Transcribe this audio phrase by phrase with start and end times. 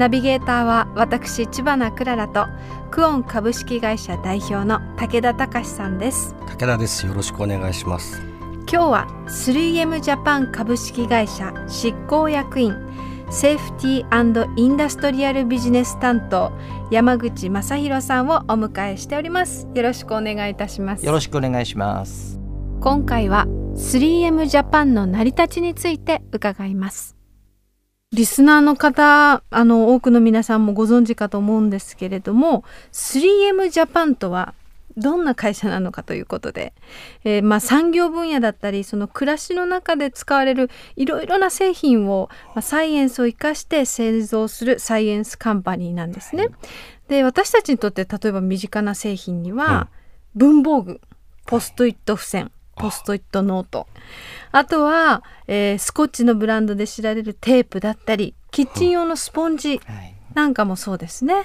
[0.00, 2.46] ナビゲーターは私千葉なクララと
[2.90, 6.34] クオン株式会社代表の武田隆さんです。
[6.46, 7.04] 武田です。
[7.06, 8.22] よろしくお願いします。
[8.60, 12.74] 今日は 3M ジャパン株式会社執行役員
[13.30, 16.50] セーフティーインダストリアルビジネス担当
[16.90, 19.68] 山口正弘さんをお迎えしております。
[19.74, 21.04] よろしくお願いいたします。
[21.04, 22.40] よろしくお願いします。
[22.80, 23.44] 今回は
[23.76, 27.19] 3M ジャパンの成り立ちについて伺います
[28.12, 34.52] リスナーの方あの多くの皆さんもご存知かと思うんですけれども 3M ジャパンとは
[34.96, 36.72] どんな会社なのかということで、
[37.22, 46.48] えー、まあ、産業分野だったりその暮らしの中で使われるいろいろな製品を、まあ、サイエンスを生かして製造するサイエンスカンパニーなんですね。
[47.06, 49.88] で私たちにとって例えば身近な製品には、
[50.34, 51.00] 文房具
[51.46, 52.50] ポストイット付箋
[52.80, 53.86] ポストイットノート。
[54.52, 59.80] あとは、えー、スコッチのブランドで知られるテープだったりキッチン用のスポンジ
[60.34, 61.44] なんかもそうですね。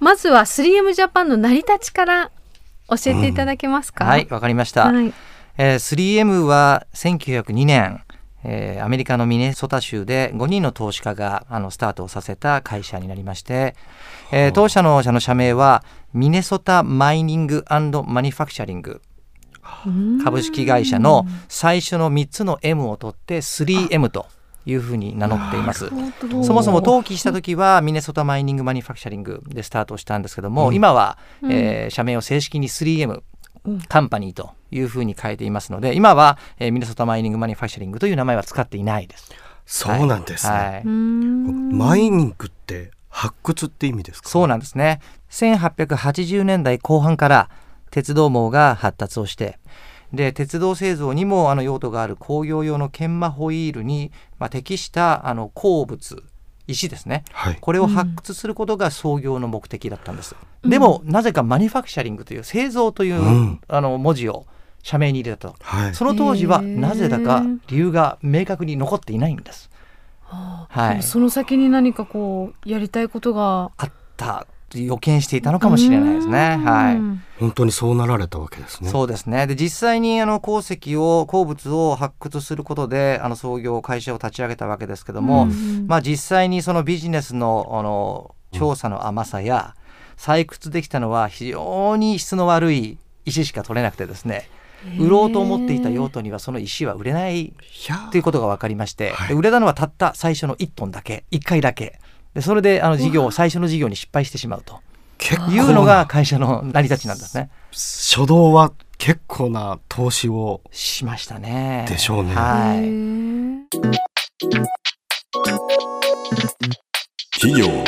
[0.00, 2.30] まずは 3M ジャパンの成り立ちから
[2.88, 5.12] 教えていただけますか、うん、はいわかりました、はい。
[5.58, 8.02] えー、3M は1902年
[8.44, 13.74] えー、アメリカのミネソタ州で5人の投資家があのスタートをさせた会社になりまして、
[14.32, 17.64] えー、当社の社の社名はミネソタマイニング
[18.06, 19.02] マニファクチャリング
[20.24, 24.26] 株式会社の最初の3つの M を取って 3M と
[24.66, 25.90] いうふうに名乗っています。
[26.42, 33.22] そもそも登記した時はミネソタマイニングマニファクチャリングでスタートしたんですけども、うん、今は、えー、社名を正式に 3M
[33.88, 39.30] カンパニーというふうに変えていますので今は、えー、ミネソタマイニングマニファクチャリングという名前は使っていないです。
[39.66, 44.28] そうなんですね、はい、マイニングって発掘って意味ですか？
[44.28, 45.00] そうなんですね。
[45.30, 47.50] 1880年代後半から
[47.90, 49.58] 鉄道網が発達をして
[50.12, 56.22] で鉄道製造にもあの用途がある工業用の研磨ホイールに、まあ、適したあの鉱物
[56.66, 64.46] 石ですね、はい、これを発掘することが創業の目的だったんです、うん、でもなぜかマニファクチャリングという製造という、うん、あの文字を
[64.82, 69.70] 社名に入れたと、はい、その当時はなぜだか理由が明確に残っていないんです。
[70.30, 73.70] はい、その先に何かこうやりたいことが。
[73.76, 76.56] あった予見していたのかもしれないですね。
[76.62, 77.40] はい。
[77.40, 78.90] 本当にそうなられたわけですね。
[78.90, 79.46] そうですね。
[79.46, 89.74] で実際にあの鉱石を鉱物を発掘することであの創業会社を立ち上げたわけですけども、うん、まあ実際にそのビジネスのあの調査の甘さや、
[90.16, 94.48] 採掘できたのは非常に質の悪い石しか取れなくてですね。
[94.98, 97.52] 売ろうと思っていた用途にはその石は売れない
[98.12, 102.00] ということが分かりまして、はい、売れたのはたった最初の1トンだけ1回だけで
[102.40, 104.80] それであの事業最初の事業に失敗してしまうと
[105.50, 107.50] いうのが会社の成り立ちなんですね。
[107.72, 111.86] 初動は結構な投資をしましたね。
[111.88, 112.34] でしょうね。
[112.34, 113.58] はい。
[117.40, 117.84] 企業の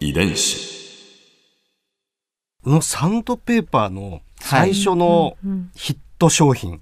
[0.00, 0.68] 遺伝子
[2.64, 5.36] のサンドペーパーの最初の
[5.74, 6.80] ヒット商品、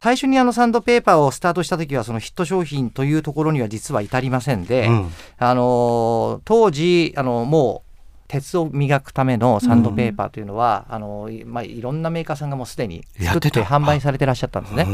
[0.00, 7.88] 最初にあのサンドペーパーをスタートした時はそのヒット商品というところには実は至りませんで、うん、あの当時あのもう
[8.28, 14.86] 鉄を磨くためのサンドペーパーというのは、うん、あのまあ、いろんなメーカーさんがもうすでに作って販売されてらっしゃったんですね。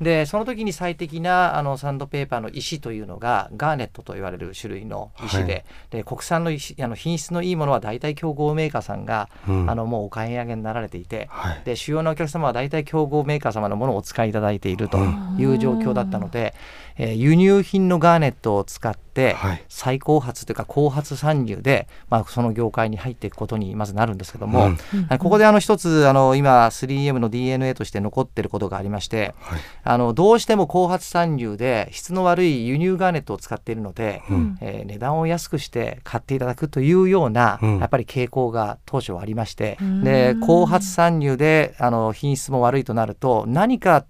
[0.00, 14.98] でその時に最適なあのサンドペーパーの石というのがガーネットと言われる種類の石ではい、で国産の石あの品質のいいものは大体競合メーカーさんが、うん、あのもうお買い上げになられていて、はい、で主要なお客様は大体競合メーカー様のものをお使いいただいていると
[15.38, 16.54] いう状況だったので、
[16.96, 29.60] えー、輸入品のガーネットを使って、はい、再後発というか後発参入で、まあ、その業界に入っていくことにまずなるんですけども、うん、ここであの一つあの今 3M の DNA として残っていることがありまして、はい、
[29.90, 44.06] あのどうしても後発参入で質の悪い輸入ガーネットを使っているので、うん、えー、値段を安くして買っていただくというような、うん、やっぱり傾向が当初はありまして、で後発参入であの品質も悪いとなると何か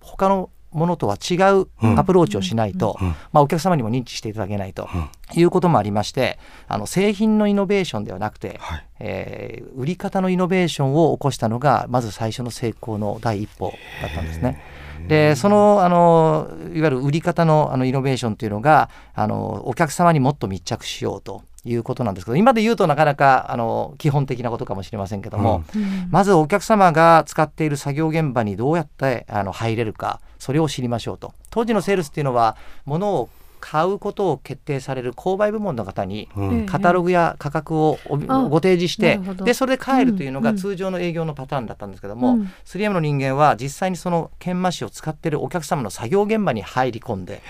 [0.00, 2.98] 他のものとは違うアプローチをしないと、
[3.30, 4.88] まあ、お客様にも認知していただけないと
[5.34, 13.72] いうこともありましてあの製品のイノベーションではなくて、はい、えー、売り方のイノベーションを起こしたのがまず最初の成功の第一歩
[14.02, 14.60] だったんですね。
[15.06, 31.34] でそのあのいわゆる売り方のあのイノベーションというのがあのお客様にもっと密着しようということなんですけど今で言うとなかなかあの基本的なことかもしれませんけども、うん、まずお客様が使っている作業現場にどうやってあの入れるかそれを知りましょうと。
[31.50, 33.28] 当時のセールスっていうのは物を
[33.60, 36.28] 買うことを決定される購買部門の方に
[36.66, 47.42] カタログや価格をご提示して、でそれで帰るというのが通常の営業のパターンだったんですけども、うん、3M の人間は実際にその研磨紙を使っているお客様の作業現場に入り込んで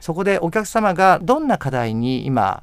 [0.00, 2.62] そこでお客様がどんな課題に今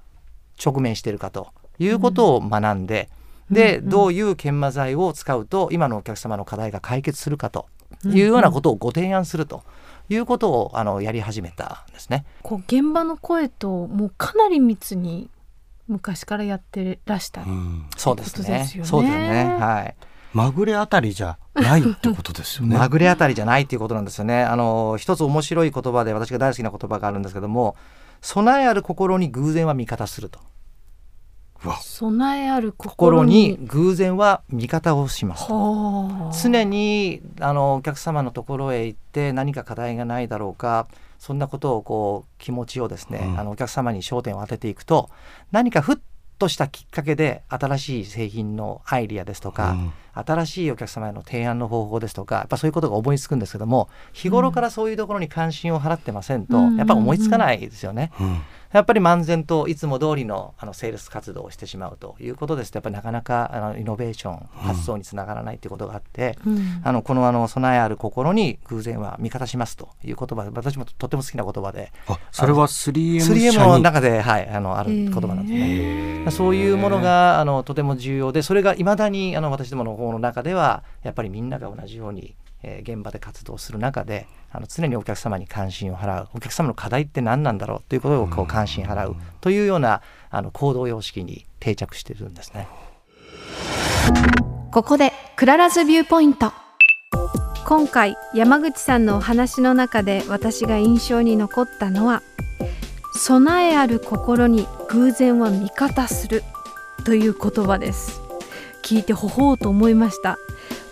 [0.64, 3.10] 直面しているかということを学んで、
[3.50, 7.68] うん、で、どういう研磨剤を使うと今のお客様の課題が解決するかと
[8.06, 9.64] いうようなことをご提案すると。
[10.10, 12.26] いうことをあのやり始めたんですね。
[12.44, 15.30] こう現場の声ともうかなり密に
[15.88, 18.66] 昔からやってらした、うん、そうですね。
[18.84, 19.58] そうですね。
[19.60, 19.96] はい。
[20.34, 22.78] まぐれあたりじゃないってことですよね。
[22.78, 24.44] まぐれあたりじゃないっていうことなんですよね。
[24.44, 27.76] あの一つ面白い言葉で私が大好きな言葉があるんですけども、
[28.22, 30.40] 備えある心に偶然は味方すると。
[31.82, 33.58] 備えある心に。
[33.62, 35.48] 偶然は味方をします。
[35.48, 40.88] 常にあのお客様のところへ行って何か課題がないだろうか
[41.20, 45.10] そんなことをこう気持ちをですね、うん、あのお客様に焦点を当てていくと
[45.52, 45.98] 何かふっ
[46.38, 58.12] としたきっかけで新しい製品のアイディアですとか、うん、新しいお客様への提案の方法ですとかやっぱそういうことが思いつくんですけども日頃からそういうところに関心を払ってませんと、うん、やっぱ思いつかないですよね。
[58.20, 58.42] うん
[58.74, 62.72] やっぱり漫然といつも通りのあのセールス活動をしてしまうということです。
[62.72, 76.32] とやっぱりなかなかあのイノベーション発想につながらないということがあって、うん、あのこのあの備えある心に偶然は味方しますという言葉で私もとても好きな言葉であそれは 3M, 3M の中で、はい、あのある言葉なんですね。
[76.32, 82.36] そういうものがあのとても重要でそれがいまだにあの私どもの方の中ではやっぱりみんなが同じように
[82.68, 86.30] えー、現場で活動する中であの常にお客様に関心を払う。
[86.34, 89.16] お客様の課題って何なんだろうということをこう関心払う。
[89.40, 92.68] というようなあの行動様式に定着しているんですね。
[94.72, 96.52] ここで Clara's Viewpoint。
[97.66, 102.22] 今回山口さんのお話の中で私が印象に残ったのは
[103.14, 106.44] 備えある心に偶然は味方する。
[107.06, 108.28] という言葉です。
[108.84, 110.38] 聞いてほほうと思いました、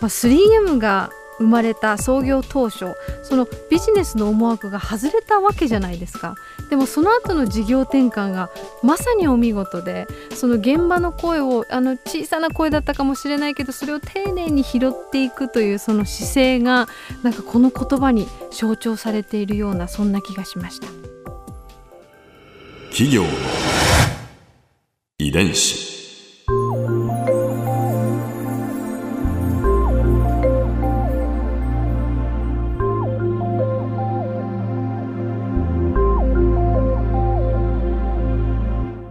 [0.00, 6.34] まあ、3M が生まれた創業当初そのビジネスの思惑が外れたわけじゃないですか。
[6.70, 8.50] でもその後の事業転換が
[8.82, 16.88] まさにお見事でその現場の声をあの小さな声だったかもしれないけどそれを丁寧に拾っていくというその姿勢が
[17.22, 20.88] なんかこの言葉に象徴されているようなそんな気がしました。
[22.90, 23.24] 企業
[25.18, 25.85] 遺伝子。